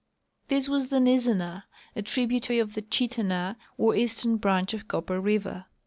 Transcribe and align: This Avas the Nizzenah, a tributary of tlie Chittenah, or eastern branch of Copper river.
This 0.47 0.67
Avas 0.67 0.89
the 0.89 0.95
Nizzenah, 0.99 1.65
a 1.95 2.01
tributary 2.01 2.57
of 2.57 2.71
tlie 2.73 2.89
Chittenah, 2.89 3.55
or 3.77 3.93
eastern 3.95 4.37
branch 4.37 4.73
of 4.73 4.87
Copper 4.87 5.21
river. 5.21 5.67